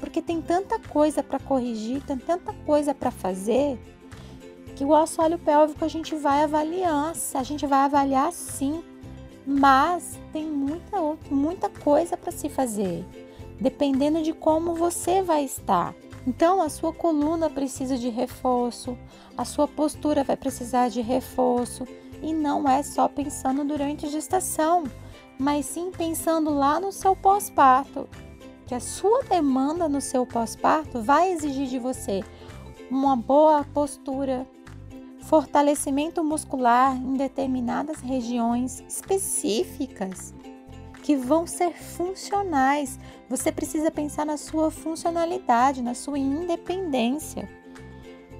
porque 0.00 0.20
tem 0.20 0.42
tanta 0.42 0.80
coisa 0.80 1.22
para 1.22 1.38
corrigir, 1.38 2.02
tem 2.02 2.18
tanta 2.18 2.52
coisa 2.66 2.92
para 2.92 3.12
fazer 3.12 3.78
que 4.80 4.84
o 4.86 4.94
assoalho 4.94 5.38
pélvico 5.38 5.84
a 5.84 5.88
gente 5.88 6.14
vai 6.14 6.42
avaliar, 6.42 7.12
a 7.34 7.42
gente 7.42 7.66
vai 7.66 7.80
avaliar 7.80 8.32
sim, 8.32 8.82
mas 9.46 10.18
tem 10.32 10.46
muita, 10.46 10.96
muita 11.30 11.68
coisa 11.68 12.16
para 12.16 12.32
se 12.32 12.48
fazer, 12.48 13.04
dependendo 13.60 14.22
de 14.22 14.32
como 14.32 14.74
você 14.74 15.20
vai 15.20 15.44
estar. 15.44 15.94
Então, 16.26 16.62
a 16.62 16.70
sua 16.70 16.94
coluna 16.94 17.50
precisa 17.50 17.98
de 17.98 18.08
reforço, 18.08 18.96
a 19.36 19.44
sua 19.44 19.68
postura 19.68 20.24
vai 20.24 20.34
precisar 20.34 20.88
de 20.88 21.02
reforço, 21.02 21.86
e 22.22 22.32
não 22.32 22.66
é 22.66 22.82
só 22.82 23.06
pensando 23.06 23.62
durante 23.64 24.06
a 24.06 24.08
gestação, 24.08 24.84
mas 25.38 25.66
sim 25.66 25.90
pensando 25.90 26.54
lá 26.54 26.80
no 26.80 26.90
seu 26.90 27.14
pós-parto, 27.14 28.08
que 28.66 28.74
a 28.74 28.80
sua 28.80 29.24
demanda 29.24 29.90
no 29.90 30.00
seu 30.00 30.24
pós-parto 30.24 31.02
vai 31.02 31.32
exigir 31.32 31.66
de 31.66 31.78
você 31.78 32.24
uma 32.90 33.14
boa 33.14 33.62
postura, 33.74 34.46
fortalecimento 35.30 36.24
muscular 36.24 36.96
em 36.96 37.14
determinadas 37.14 38.00
regiões 38.00 38.82
específicas 38.88 40.34
que 41.04 41.14
vão 41.14 41.46
ser 41.46 41.72
funcionais. 41.72 42.98
Você 43.28 43.52
precisa 43.52 43.92
pensar 43.92 44.26
na 44.26 44.36
sua 44.36 44.72
funcionalidade, 44.72 45.82
na 45.82 45.94
sua 45.94 46.18
independência. 46.18 47.48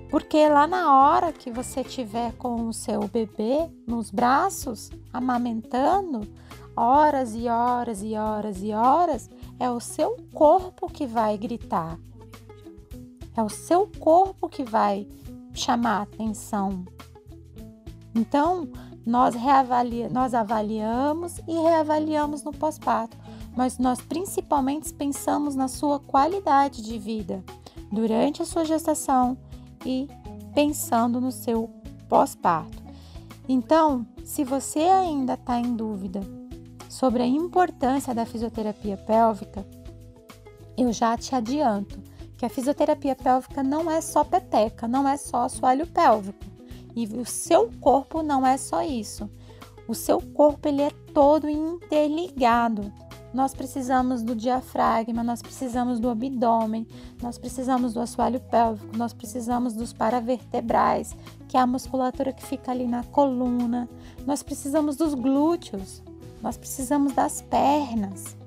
Porque 0.09 0.49
lá 0.49 0.67
na 0.67 1.01
hora 1.01 1.33
que 1.33 1.49
você 1.49 1.85
tiver 1.85 2.33
com 2.33 2.67
o 2.67 2.73
seu 2.73 3.07
bebê 3.07 3.71
nos 3.87 4.11
braços, 4.11 4.91
amamentando, 5.13 6.27
horas 6.75 7.37
e 7.37 7.47
horas 7.47 8.03
e 8.03 8.17
horas 8.17 8.61
e 8.65 8.73
horas, 8.73 9.31
é 9.61 9.71
o 9.71 9.79
seu 9.79 10.17
corpo 10.35 10.89
que 10.89 11.07
vai 11.07 11.39
gritar. 11.39 11.97
É 13.37 13.43
o 13.45 13.49
seu 13.49 13.89
corpo 14.01 14.49
que 14.49 14.65
vai 14.65 15.07
chamar 15.53 16.03
atenção. 16.03 16.85
Então, 18.15 18.69
nós, 19.05 19.35
reavalia, 19.35 20.09
nós 20.09 20.35
avaliamos 20.35 21.39
e 21.49 21.53
reavaliamos 21.53 22.43
no 22.43 22.53
pós-parto, 22.53 23.17
mas 23.57 23.79
nós 23.79 24.01
principalmente 24.01 24.93
pensamos 24.93 25.55
na 25.55 25.69
sua 25.69 25.99
qualidade 25.99 26.83
de 26.83 26.99
vida 26.99 27.43
durante 27.91 28.43
a 28.43 28.47
sua 28.47 28.65
gestação 28.65 29.37
e 29.85 30.09
pensando 30.55 31.21
no 31.21 31.33
seu 31.33 31.71
pós-parto. 32.09 32.83
Então, 33.49 34.07
se 34.25 34.45
você 34.45 34.81
ainda 34.81 35.35
está 35.35 35.59
em 35.59 35.75
dúvida 35.75 36.21
sobre 36.89 37.23
a 37.23 37.27
importância 37.27 38.15
da 38.15 38.27
fisioterapia 38.27 38.97
pélvica, 38.97 39.67
eu 40.77 40.93
já 40.93 41.17
te 41.17 41.35
adianto 41.35 42.10
que 42.41 42.47
a 42.47 42.49
fisioterapia 42.49 43.15
pélvica 43.15 43.63
não 43.63 43.91
é 43.91 44.01
só 44.01 44.25
peteca, 44.25 44.89
não 44.89 45.07
é 45.07 45.19
só 45.19 45.45
assoalho 45.45 45.87
pélvico. 45.87 46.43
E 46.97 47.05
o 47.05 47.27
seu 47.27 47.71
corpo 47.79 48.23
não 48.23 48.47
é 48.47 48.57
só 48.57 48.83
isso. 48.83 49.29
O 49.87 49.95
seu 49.95 50.23
corpo 50.23 50.67
ele 50.67 50.81
é 50.81 50.91
todo 51.13 51.51
interligado. 51.51 52.91
Nós 53.35 53.53
precisamos 53.53 54.23
do 54.23 54.35
diafragma, 54.35 55.23
nós 55.23 55.43
precisamos 55.43 56.01
do 56.01 56.09
abdômen, 56.09 56.87
nós 57.23 57.37
precisamos 57.37 57.93
do 57.93 58.01
assoalho 58.01 58.41
pélvico, 58.41 58.97
nós 58.97 59.13
precisamos 59.13 59.75
dos 59.75 59.93
paravertebrais, 59.93 61.15
que 61.47 61.59
é 61.59 61.61
a 61.61 61.67
musculatura 61.67 62.33
que 62.33 62.47
fica 62.47 62.71
ali 62.71 62.87
na 62.87 63.05
coluna. 63.05 63.87
Nós 64.27 64.43
precisamos 64.43 64.97
dos 64.97 65.13
glúteos, 65.13 66.03
nós 66.41 66.57
precisamos 66.57 67.13
das 67.13 67.43
pernas 67.43 68.40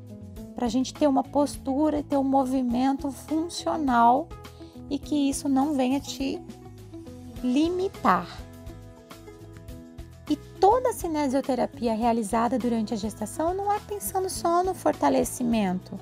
para 0.54 0.66
a 0.66 0.70
gente 0.70 0.94
ter 0.94 1.08
uma 1.08 1.24
postura 1.24 2.00
e 2.00 2.04
ter 2.04 2.18
um 2.18 2.24
movimento 2.24 3.12
funcional 3.12 4.28
e 4.90 5.00
que 5.00 5.30
isso 5.30 5.50
não 5.50 5.74
venha 5.74 6.00
te 6.00 6.40
limitar. 7.44 8.28
E 10.30 10.36
toda 10.36 10.90
a 10.90 10.94
cinesioterapia 10.94 11.94
realizada 11.94 12.58
durante 12.58 12.94
a 12.94 12.98
gestação 12.98 13.54
não 13.54 13.72
é 13.72 13.80
pensando 13.80 14.30
só 14.30 14.64
no 14.64 14.74
fortalecimento, 14.74 16.00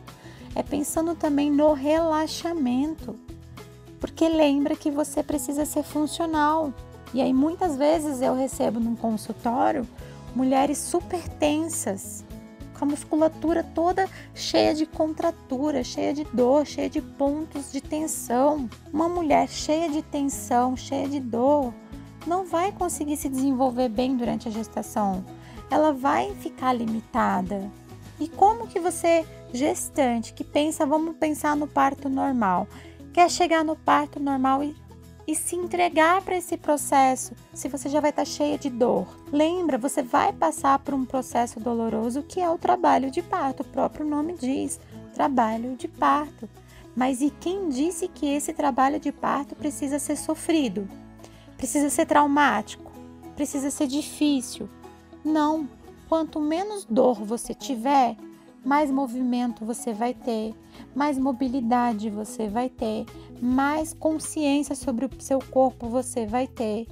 é 0.53 0.61
pensando 0.61 1.15
também 1.15 1.49
no 1.49 1.73
relaxamento. 1.73 3.15
Porque 3.99 4.27
lembra 4.27 4.75
que 4.75 4.89
você 4.89 5.21
precisa 5.21 5.65
ser 5.65 5.83
funcional. 5.83 6.73
E 7.13 7.21
aí 7.21 7.33
muitas 7.33 7.75
vezes 7.75 8.21
eu 8.21 8.35
recebo 8.35 8.79
num 8.79 8.95
consultório 8.95 9.87
mulheres 10.35 10.77
super 10.77 11.27
tensas, 11.27 12.23
com 12.81 12.85
a 12.85 12.87
musculatura 12.87 13.63
toda 13.63 14.09
cheia 14.33 14.73
de 14.73 14.87
contratura, 14.87 15.83
cheia 15.83 16.15
de 16.15 16.23
dor, 16.33 16.65
cheia 16.65 16.89
de 16.89 16.99
pontos 16.99 17.71
de 17.71 17.79
tensão. 17.79 18.67
Uma 18.91 19.07
mulher 19.07 19.47
cheia 19.47 19.87
de 19.87 20.01
tensão, 20.01 20.75
cheia 20.75 21.07
de 21.07 21.19
dor, 21.19 21.71
não 22.25 22.43
vai 22.43 22.71
conseguir 22.71 23.17
se 23.17 23.29
desenvolver 23.29 23.87
bem 23.87 24.17
durante 24.17 24.47
a 24.47 24.51
gestação. 24.51 25.23
Ela 25.69 25.93
vai 25.93 26.33
ficar 26.33 26.73
limitada. 26.73 27.69
E 28.19 28.27
como 28.27 28.65
que 28.65 28.79
você, 28.79 29.27
gestante, 29.53 30.33
que 30.33 30.43
pensa, 30.43 30.83
vamos 30.83 31.15
pensar 31.17 31.55
no 31.55 31.67
parto 31.67 32.09
normal, 32.09 32.67
quer 33.13 33.29
chegar 33.29 33.63
no 33.63 33.75
parto 33.75 34.19
normal 34.19 34.63
e, 34.63 34.75
e 35.31 35.35
se 35.35 35.55
entregar 35.55 36.21
para 36.21 36.35
esse 36.35 36.57
processo, 36.57 37.33
se 37.53 37.69
você 37.69 37.87
já 37.87 38.01
vai 38.01 38.09
estar 38.09 38.23
tá 38.23 38.29
cheia 38.29 38.57
de 38.57 38.69
dor. 38.69 39.07
Lembra, 39.31 39.77
você 39.77 40.03
vai 40.03 40.33
passar 40.33 40.77
por 40.79 40.93
um 40.93 41.05
processo 41.05 41.57
doloroso 41.57 42.21
que 42.21 42.41
é 42.41 42.49
o 42.49 42.57
trabalho 42.57 43.09
de 43.09 43.21
parto, 43.21 43.61
o 43.61 43.65
próprio 43.65 44.05
nome 44.05 44.33
diz, 44.33 44.77
trabalho 45.13 45.77
de 45.77 45.87
parto. 45.87 46.49
Mas 46.93 47.21
e 47.21 47.29
quem 47.29 47.69
disse 47.69 48.09
que 48.09 48.25
esse 48.25 48.51
trabalho 48.51 48.99
de 48.99 49.09
parto 49.09 49.55
precisa 49.55 49.99
ser 49.99 50.17
sofrido? 50.17 50.85
Precisa 51.55 51.89
ser 51.89 52.05
traumático? 52.05 52.91
Precisa 53.33 53.71
ser 53.71 53.87
difícil? 53.87 54.67
Não. 55.23 55.69
Quanto 56.09 56.41
menos 56.41 56.83
dor 56.83 57.23
você 57.23 57.53
tiver, 57.53 58.17
mais 58.65 58.91
movimento 58.91 59.63
você 59.63 59.93
vai 59.93 60.13
ter, 60.13 60.53
mais 60.93 61.17
mobilidade 61.17 62.09
você 62.09 62.49
vai 62.49 62.67
ter, 62.67 63.05
mais 63.41 63.91
consciência 63.91 64.75
sobre 64.75 65.05
o 65.05 65.09
seu 65.19 65.39
corpo 65.39 65.89
você 65.89 66.27
vai 66.27 66.45
ter. 66.45 66.87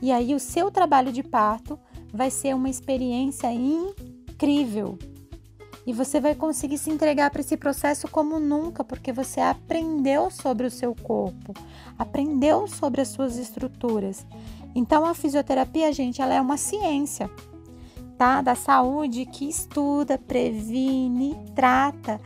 E 0.00 0.12
aí 0.12 0.34
o 0.34 0.38
seu 0.38 0.70
trabalho 0.70 1.10
de 1.10 1.22
parto 1.24 1.78
vai 2.14 2.30
ser 2.30 2.54
uma 2.54 2.70
experiência 2.70 3.52
incrível. 3.52 4.96
E 5.84 5.92
você 5.92 6.20
vai 6.20 6.34
conseguir 6.34 6.78
se 6.78 6.90
entregar 6.90 7.30
para 7.30 7.40
esse 7.40 7.56
processo 7.56 8.06
como 8.08 8.38
nunca, 8.38 8.84
porque 8.84 9.12
você 9.12 9.40
aprendeu 9.40 10.30
sobre 10.30 10.66
o 10.66 10.70
seu 10.70 10.94
corpo, 10.94 11.54
aprendeu 11.98 12.68
sobre 12.68 13.00
as 13.00 13.08
suas 13.08 13.36
estruturas. 13.36 14.26
Então 14.74 15.04
a 15.04 15.14
fisioterapia, 15.14 15.92
gente, 15.92 16.20
ela 16.22 16.34
é 16.34 16.40
uma 16.40 16.58
ciência, 16.58 17.28
tá? 18.16 18.42
Da 18.42 18.54
saúde 18.54 19.24
que 19.24 19.48
estuda, 19.48 20.18
previne, 20.18 21.34
trata 21.54 22.20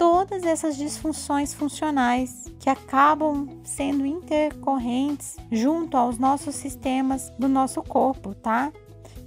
todas 0.00 0.44
essas 0.44 0.78
disfunções 0.78 1.52
funcionais 1.52 2.46
que 2.58 2.70
acabam 2.70 3.46
sendo 3.62 4.06
intercorrentes 4.06 5.36
junto 5.52 5.94
aos 5.94 6.18
nossos 6.18 6.54
sistemas 6.54 7.30
do 7.38 7.46
nosso 7.46 7.82
corpo, 7.82 8.34
tá? 8.34 8.72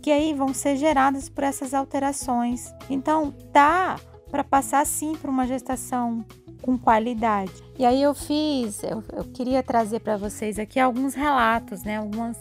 que 0.01 0.11
aí 0.11 0.33
vão 0.33 0.51
ser 0.51 0.75
geradas 0.75 1.29
por 1.29 1.43
essas 1.43 1.75
alterações. 1.75 2.73
Então, 2.89 3.33
dá 3.53 3.97
para 4.31 4.43
passar 4.43 4.83
sim 4.85 5.13
por 5.15 5.29
uma 5.29 5.45
gestação 5.45 6.25
com 6.61 6.75
qualidade. 6.77 7.53
E 7.77 7.85
aí 7.85 8.01
eu 8.01 8.15
fiz, 8.15 8.83
eu, 8.83 9.03
eu 9.13 9.23
queria 9.25 9.61
trazer 9.61 9.99
para 9.99 10.17
vocês 10.17 10.57
aqui 10.57 10.79
alguns 10.79 11.13
relatos, 11.13 11.83
né? 11.83 11.97
Algumas, 11.97 12.37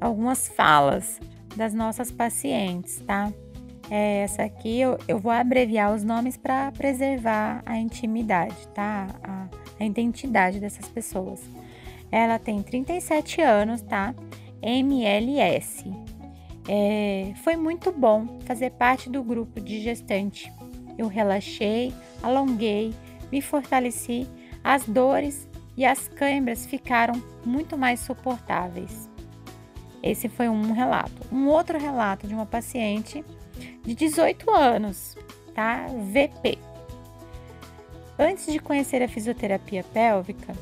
algumas 0.00 0.48
falas 0.48 1.18
das 1.56 1.72
nossas 1.72 2.10
pacientes, 2.10 3.00
tá? 3.06 3.32
É, 3.90 4.20
essa 4.20 4.42
aqui 4.42 4.80
eu, 4.80 4.98
eu 5.08 5.18
vou 5.18 5.32
abreviar 5.32 5.94
os 5.94 6.04
nomes 6.04 6.36
para 6.36 6.70
preservar 6.72 7.62
a 7.64 7.78
intimidade, 7.78 8.56
tá? 8.74 9.06
A, 9.22 9.48
a 9.80 9.84
identidade 9.84 10.60
dessas 10.60 10.88
pessoas. 10.88 11.40
Ela 12.10 12.38
tem 12.38 12.62
37 12.62 13.40
anos, 13.40 13.80
tá? 13.82 14.14
MLS. 14.62 15.84
É, 16.68 17.32
foi 17.42 17.56
muito 17.56 17.90
bom 17.90 18.38
fazer 18.44 18.70
parte 18.72 19.08
do 19.08 19.22
grupo 19.22 19.60
de 19.60 19.80
gestante. 19.80 20.52
Eu 20.98 21.06
relaxei, 21.06 21.94
alonguei, 22.22 22.94
me 23.32 23.40
fortaleci, 23.40 24.26
as 24.62 24.84
dores 24.84 25.48
e 25.76 25.84
as 25.84 26.08
câimbras 26.08 26.66
ficaram 26.66 27.22
muito 27.44 27.78
mais 27.78 28.00
suportáveis. 28.00 29.08
Esse 30.02 30.28
foi 30.28 30.48
um 30.48 30.72
relato. 30.72 31.22
Um 31.32 31.46
outro 31.46 31.78
relato 31.78 32.26
de 32.26 32.34
uma 32.34 32.46
paciente 32.46 33.24
de 33.82 33.94
18 33.94 34.50
anos, 34.50 35.16
tá? 35.54 35.86
VP. 35.86 36.58
Antes 38.18 38.52
de 38.52 38.58
conhecer 38.58 39.02
a 39.02 39.08
fisioterapia 39.08 39.84
pélvica, 39.84 40.54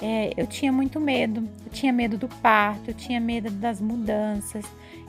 é, 0.00 0.32
eu 0.36 0.46
tinha 0.46 0.72
muito 0.72 0.98
medo. 0.98 1.48
Eu 1.64 1.72
tinha 1.72 1.92
medo 1.92 2.16
do 2.16 2.28
parto, 2.28 2.90
eu 2.90 2.94
tinha 2.94 3.20
medo 3.20 3.50
das 3.50 3.80
mudanças, 3.80 4.64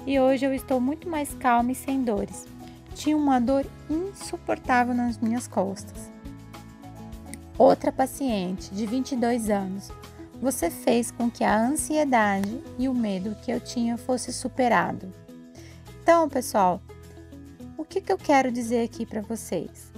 e 0.05 0.19
hoje 0.19 0.45
eu 0.45 0.53
estou 0.53 0.79
muito 0.79 1.09
mais 1.09 1.33
calma 1.33 1.71
e 1.71 1.75
sem 1.75 2.03
dores. 2.03 2.47
Tinha 2.93 3.17
uma 3.17 3.39
dor 3.39 3.65
insuportável 3.89 4.93
nas 4.93 5.17
minhas 5.17 5.47
costas. 5.47 6.09
Outra 7.57 7.91
paciente 7.91 8.73
de 8.73 8.85
22 8.85 9.49
anos. 9.49 9.91
Você 10.41 10.69
fez 10.69 11.11
com 11.11 11.31
que 11.31 11.43
a 11.43 11.57
ansiedade 11.57 12.61
e 12.77 12.87
o 12.87 12.93
medo 12.93 13.35
que 13.43 13.51
eu 13.51 13.59
tinha 13.59 13.97
fosse 13.97 14.31
superado. 14.33 15.11
Então, 16.01 16.29
pessoal, 16.29 16.81
o 17.85 17.87
que, 17.87 18.01
que 18.01 18.11
eu 18.11 18.17
quero 18.17 18.51
dizer 18.51 18.83
aqui 18.83 19.05
para 19.05 19.21
vocês? 19.21 19.93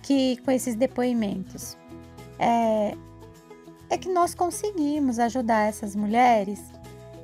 Que 0.00 0.36
com 0.38 0.52
esses 0.52 0.76
depoimentos 0.76 1.76
é, 2.38 2.96
é 3.90 3.98
que 3.98 4.08
nós 4.08 4.34
conseguimos 4.34 5.18
ajudar 5.18 5.68
essas 5.68 5.96
mulheres 5.96 6.62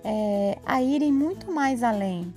é, 0.03 0.59
a 0.67 0.83
irem 0.83 1.13
muito 1.13 1.51
mais 1.51 1.85
além 1.85 2.35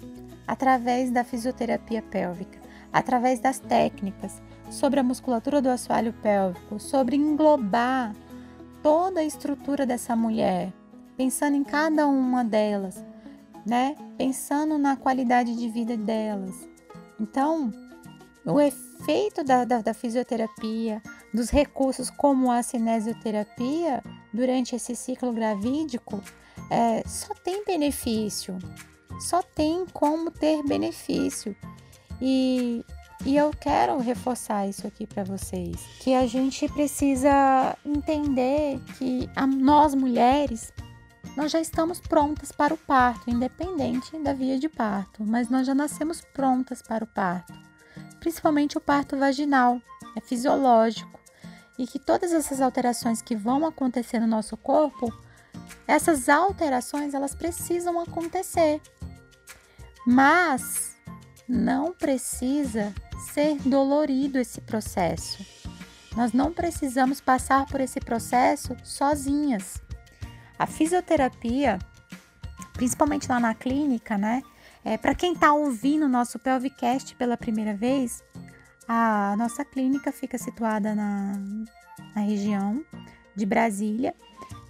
através 0.47 1.09
da 1.09 1.23
fisioterapia 1.23 2.01
pélvica, 2.01 2.59
através 2.93 3.39
das 3.39 3.59
técnicas 3.59 4.39
sobre 4.69 4.99
a 4.99 5.03
musculatura 5.03 5.59
do 5.59 5.69
assoalho 5.69 6.13
pélvico, 6.13 6.79
sobre 6.79 7.15
englobar 7.15 8.15
toda 8.83 9.21
a 9.21 9.25
estrutura 9.25 9.83
dessa 9.83 10.15
mulher, 10.15 10.71
pensando 11.17 11.55
em 11.55 11.63
cada 11.63 12.05
uma 12.07 12.45
delas, 12.45 13.03
né? 13.65 13.95
Pensando 14.15 14.77
na 14.77 14.95
qualidade 14.95 15.55
de 15.55 15.67
vida 15.67 15.97
delas. 15.97 16.67
Então, 17.19 17.71
o 18.45 18.59
efeito 18.61 19.43
da, 19.43 19.65
da, 19.65 19.81
da 19.81 19.93
fisioterapia, 19.93 21.01
dos 21.33 21.49
recursos 21.49 22.09
como 22.09 22.51
a 22.51 22.63
cinesioterapia 22.63 24.01
durante 24.33 24.75
esse 24.75 24.95
ciclo 24.95 25.33
gravídico 25.33 26.21
é, 26.69 27.03
só 27.07 27.33
tem 27.33 27.63
benefício, 27.65 28.57
só 29.19 29.41
tem 29.41 29.85
como 29.91 30.31
ter 30.31 30.63
benefício. 30.63 31.55
E, 32.21 32.85
e 33.25 33.35
eu 33.35 33.51
quero 33.51 33.99
reforçar 33.99 34.67
isso 34.67 34.87
aqui 34.87 35.05
para 35.05 35.23
vocês, 35.23 35.75
que 35.99 36.13
a 36.13 36.25
gente 36.25 36.67
precisa 36.69 37.77
entender 37.85 38.79
que 38.97 39.29
a, 39.35 39.45
nós 39.45 39.93
mulheres 39.93 40.71
nós 41.35 41.51
já 41.51 41.59
estamos 41.59 41.99
prontas 41.99 42.51
para 42.51 42.73
o 42.73 42.77
parto, 42.77 43.29
independente 43.29 44.17
da 44.19 44.33
via 44.33 44.59
de 44.59 44.69
parto, 44.69 45.23
mas 45.25 45.49
nós 45.49 45.67
já 45.67 45.75
nascemos 45.75 46.21
prontas 46.21 46.81
para 46.81 47.03
o 47.03 47.07
parto, 47.07 47.53
principalmente 48.19 48.77
o 48.77 48.81
parto 48.81 49.17
vaginal, 49.17 49.81
é 50.15 50.21
fisiológico, 50.21 51.19
e 51.77 51.85
que 51.85 51.99
todas 51.99 52.31
essas 52.31 52.59
alterações 52.61 53.21
que 53.21 53.35
vão 53.35 53.65
acontecer 53.65 54.19
no 54.19 54.27
nosso 54.27 54.57
corpo 54.57 55.13
essas 55.87 56.27
alterações 56.27 57.13
elas 57.13 57.33
precisam 57.33 57.99
acontecer, 57.99 58.81
mas 60.05 60.95
não 61.47 61.93
precisa 61.93 62.93
ser 63.33 63.57
dolorido 63.59 64.37
esse 64.37 64.59
processo. 64.61 65.45
Nós 66.15 66.33
não 66.33 66.51
precisamos 66.51 67.21
passar 67.21 67.65
por 67.67 67.79
esse 67.79 67.99
processo 67.99 68.75
sozinhas. 68.83 69.81
A 70.57 70.65
fisioterapia, 70.65 71.79
principalmente 72.73 73.29
lá 73.29 73.39
na 73.39 73.53
clínica, 73.53 74.17
né? 74.17 74.41
É, 74.83 74.97
Para 74.97 75.13
quem 75.13 75.33
está 75.33 75.53
ouvindo 75.53 76.05
o 76.05 76.09
nosso 76.09 76.39
Pelvicast 76.39 77.15
pela 77.15 77.35
primeira 77.37 77.75
vez, 77.75 78.23
a 78.87 79.35
nossa 79.37 79.65
clínica 79.65 80.11
fica 80.11 80.37
situada 80.37 80.95
na, 80.95 81.33
na 82.15 82.21
região 82.21 82.83
de 83.35 83.45
Brasília. 83.45 84.15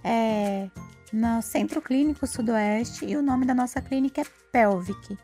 É, 0.02 0.68
no 1.12 1.40
Centro 1.40 1.80
Clínico 1.80 2.26
Sudoeste 2.26 3.04
e 3.06 3.16
o 3.16 3.22
nome 3.22 3.46
da 3.46 3.54
nossa 3.54 3.80
clínica 3.80 4.20
é 4.20 4.26
Pelvic. 4.52 5.16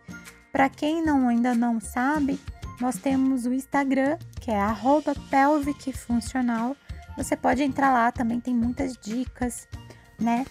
Para 0.53 0.69
quem 0.69 1.05
não 1.05 1.29
ainda 1.29 1.55
não 1.55 1.81
sabe, 1.81 2.41
nós 2.81 2.97
temos 2.97 3.45
o 3.47 3.53
Instagram, 3.53 4.17
que 4.41 4.51
é 4.51 4.61
@pelvicfuncional. 5.31 6.77
Você 7.17 7.37
pode 7.37 7.63
entrar 7.63 7.93
lá, 7.93 8.11
também 8.11 8.41
tem 8.41 8.55
muitas 8.55 8.97
dicas, 8.97 9.69
né? 10.19 10.47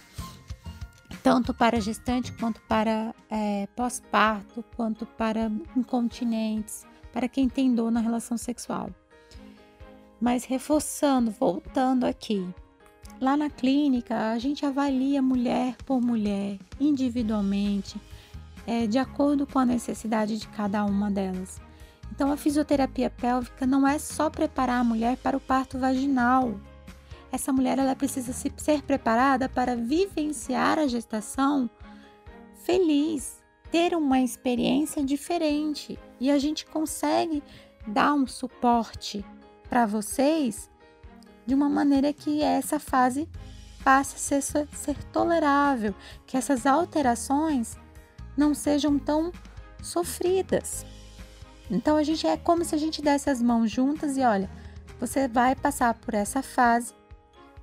Tanto 1.22 1.54
para 1.54 1.80
gestante 1.80 2.32
quanto 2.32 2.60
para 2.62 3.14
é, 3.30 3.66
pós-parto, 3.74 4.64
quanto 4.76 5.06
para 5.06 5.50
incontinentes, 5.76 6.86
para 7.12 7.28
quem 7.28 7.48
tem 7.48 7.74
dor 7.74 7.90
na 7.90 8.00
relação 8.00 8.36
sexual. 8.36 8.90
Mas 10.20 10.44
reforçando, 10.44 11.30
voltando 11.30 12.04
aqui, 12.04 12.46
Lá 13.20 13.36
na 13.36 13.48
clínica, 13.48 14.32
a 14.32 14.38
gente 14.38 14.66
avalia 14.66 15.22
mulher 15.22 15.76
por 15.86 16.00
mulher, 16.00 16.58
individualmente, 16.80 18.00
é, 18.66 18.86
de 18.86 18.98
acordo 18.98 19.46
com 19.46 19.58
a 19.58 19.64
necessidade 19.64 20.36
de 20.36 20.48
cada 20.48 20.84
uma 20.84 21.10
delas. 21.10 21.60
Então, 22.10 22.30
a 22.30 22.36
fisioterapia 22.36 23.08
pélvica 23.08 23.66
não 23.66 23.86
é 23.86 23.98
só 23.98 24.28
preparar 24.28 24.80
a 24.80 24.84
mulher 24.84 25.16
para 25.16 25.36
o 25.36 25.40
parto 25.40 25.78
vaginal. 25.78 26.54
Essa 27.34 27.52
mulher 27.52 27.80
ela 27.80 27.96
precisa 27.96 28.32
ser 28.32 28.82
preparada 28.82 29.48
para 29.48 29.74
vivenciar 29.74 30.78
a 30.78 30.86
gestação 30.86 31.68
feliz, 32.62 33.42
ter 33.72 33.92
uma 33.92 34.20
experiência 34.20 35.02
diferente. 35.02 35.98
E 36.20 36.30
a 36.30 36.38
gente 36.38 36.64
consegue 36.64 37.42
dar 37.88 38.14
um 38.14 38.24
suporte 38.24 39.24
para 39.68 39.84
vocês 39.84 40.70
de 41.44 41.56
uma 41.56 41.68
maneira 41.68 42.12
que 42.12 42.40
essa 42.40 42.78
fase 42.78 43.28
passe 43.82 44.14
a 44.14 44.40
ser, 44.40 44.68
ser 44.72 45.04
tolerável, 45.10 45.92
que 46.24 46.36
essas 46.36 46.66
alterações 46.66 47.76
não 48.36 48.54
sejam 48.54 48.96
tão 48.96 49.32
sofridas. 49.82 50.86
Então 51.68 51.96
a 51.96 52.04
gente 52.04 52.28
é 52.28 52.36
como 52.36 52.64
se 52.64 52.76
a 52.76 52.78
gente 52.78 53.02
desse 53.02 53.28
as 53.28 53.42
mãos 53.42 53.72
juntas 53.72 54.16
e 54.16 54.20
olha, 54.20 54.48
você 55.00 55.26
vai 55.26 55.56
passar 55.56 55.94
por 55.94 56.14
essa 56.14 56.40
fase, 56.40 56.94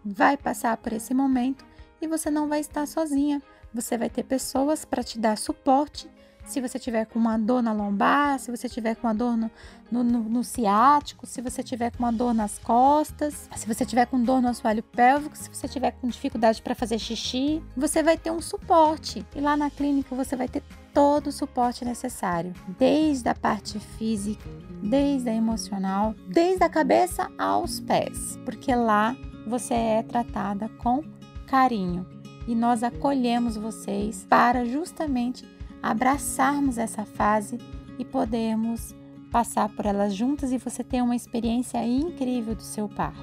vai 0.04 0.38
passar 0.38 0.78
por 0.78 0.94
esse 0.94 1.14
momento 1.14 1.66
e 2.02 2.08
você 2.08 2.30
não 2.30 2.48
vai 2.48 2.60
estar 2.60 2.88
sozinha. 2.88 3.42
Você 3.74 3.98
vai 3.98 4.10
ter 4.10 4.24
pessoas 4.24 4.84
para 4.84 5.04
te 5.04 5.18
dar 5.18 5.38
suporte 5.38 6.10
se 6.46 6.60
você 6.60 6.80
tiver 6.80 7.06
com 7.06 7.20
uma 7.20 7.38
dor 7.38 7.62
na 7.62 7.72
lombar, 7.72 8.40
se 8.40 8.52
você 8.52 8.68
tiver 8.68 8.96
com 8.96 9.08
uma 9.08 9.14
dor 9.14 9.38
no, 9.38 9.50
no, 9.92 10.04
no, 10.04 10.20
no, 10.24 10.44
ciático, 10.44 11.26
se 11.26 11.42
você 11.42 11.64
tiver 11.64 11.92
com 11.92 12.04
uma 12.04 12.12
dor 12.12 12.34
nas 12.34 12.58
costas, 12.58 13.50
se 13.56 13.68
você 13.68 13.86
tiver 13.86 14.06
com 14.06 14.22
dor 14.22 14.42
no 14.42 14.50
assoalho 14.50 14.84
pélvico, 14.84 15.38
se 15.38 15.50
você 15.50 15.68
tiver 15.68 15.92
com 15.92 16.08
dificuldade 16.08 16.62
para 16.62 16.76
fazer 16.76 17.00
xixi, 17.00 17.64
você 17.76 18.02
vai 18.04 18.18
ter 18.18 18.32
um 18.32 18.42
suporte. 18.42 19.26
E 19.36 19.40
lá 19.40 19.56
na 19.56 19.70
clínica 19.70 20.16
você 20.16 20.36
vai 20.36 20.48
ter 20.48 20.64
todo 20.94 21.28
o 21.28 21.32
suporte 21.32 21.86
necessário, 21.86 22.54
desde 22.78 23.30
a 23.30 23.36
parte 23.36 23.80
física, 23.80 24.44
desde 24.84 25.30
a 25.30 25.34
emocional, 25.34 26.14
desde 26.28 26.64
a 26.64 26.70
cabeça 26.70 27.32
aos 27.38 27.80
pés, 27.80 28.38
porque 28.44 28.76
lá 28.76 29.16
você 29.46 29.74
é 29.74 30.04
tratada 30.04 30.70
com 30.78 31.04
carinho 31.48 32.06
e 32.48 32.56
nós 32.56 32.84
acolhemos 32.84 33.56
vocês 33.56 34.26
para 34.30 34.66
justamente 34.66 35.46
abraçarmos 35.82 36.78
essa 36.78 37.06
fase 37.06 37.58
e 37.98 38.06
podermos 38.06 38.96
passar 39.32 39.70
por 39.70 39.86
elas 39.86 40.14
juntas 40.14 40.52
e 40.52 40.58
você 40.58 40.84
ter 40.84 41.02
uma 41.02 41.16
experiência 41.16 41.84
incrível 41.86 42.56
do 42.56 42.64
seu 42.64 42.90
parto. 42.90 43.22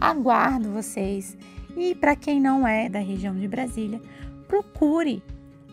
Aguardo 0.00 0.70
vocês 0.70 1.36
e 1.76 1.94
para 1.94 2.16
quem 2.16 2.40
não 2.40 2.66
é 2.66 2.88
da 2.88 2.98
região 2.98 3.34
de 3.34 3.46
Brasília, 3.46 4.00
procure 4.48 5.22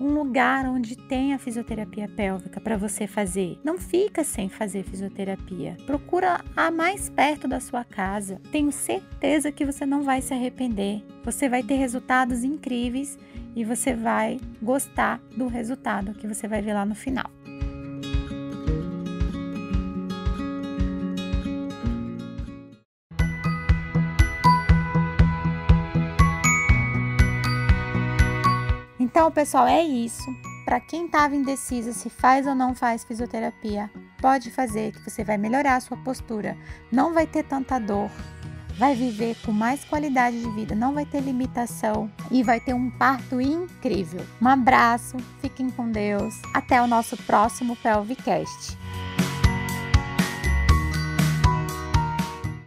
um 0.03 0.13
lugar 0.13 0.65
onde 0.65 0.97
tenha 0.97 1.39
fisioterapia 1.39 2.09
pélvica 2.09 2.59
para 2.59 2.75
você 2.75 3.07
fazer. 3.07 3.57
Não 3.63 3.77
fica 3.77 4.23
sem 4.23 4.49
fazer 4.49 4.83
fisioterapia. 4.83 5.77
Procura 5.85 6.43
a 6.55 6.69
mais 6.69 7.09
perto 7.09 7.47
da 7.47 7.61
sua 7.61 7.85
casa. 7.85 8.41
Tenho 8.51 8.71
certeza 8.71 9.51
que 9.51 9.65
você 9.65 9.85
não 9.85 10.03
vai 10.03 10.21
se 10.21 10.33
arrepender. 10.33 11.01
Você 11.23 11.47
vai 11.47 11.63
ter 11.63 11.75
resultados 11.75 12.43
incríveis 12.43 13.17
e 13.55 13.63
você 13.63 13.93
vai 13.93 14.39
gostar 14.61 15.21
do 15.37 15.47
resultado 15.47 16.13
que 16.13 16.27
você 16.27 16.47
vai 16.47 16.61
ver 16.61 16.73
lá 16.73 16.85
no 16.85 16.95
final. 16.95 17.29
Então, 29.13 29.32
pessoal, 29.32 29.67
é 29.67 29.84
isso. 29.84 30.26
Para 30.65 30.80
quem 30.80 31.06
estava 31.06 31.36
indecisa 31.36 31.93
se 31.93 32.10
faz 32.10 32.47
ou 32.47 32.56
não 32.56 32.73
faz 32.73 33.04
fisioterapia, 33.04 33.88
pode 34.19 34.49
fazer 34.49 34.91
que 34.91 35.08
você 35.08 35.23
vai 35.23 35.38
melhorar 35.38 35.76
a 35.76 35.80
sua 35.80 35.95
postura, 35.97 36.58
não 36.91 37.13
vai 37.13 37.28
ter 37.28 37.43
tanta 37.43 37.78
dor, 37.78 38.10
vai 38.76 38.95
viver 38.95 39.38
com 39.45 39.52
mais 39.52 39.86
qualidade 39.86 40.41
de 40.41 40.49
vida, 40.49 40.73
não 40.73 40.95
vai 40.95 41.06
ter 41.06 41.21
limitação 41.21 42.10
e 42.32 42.41
vai 42.41 42.60
ter 42.60 42.73
um 42.73 42.89
parto 42.89 43.39
incrível. 43.39 44.26
Um 44.41 44.47
abraço, 44.47 45.15
fiquem 45.39 45.69
com 45.69 45.91
Deus. 45.91 46.34
Até 46.52 46.82
o 46.82 46.88
nosso 46.88 47.15
próximo 47.17 47.76
Pelvicast. 47.76 48.76